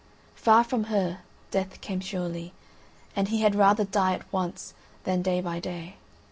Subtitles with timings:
[0.33, 1.19] Far from her,
[1.51, 2.53] death came surely;
[3.15, 5.97] and he had rather die at once than day by day.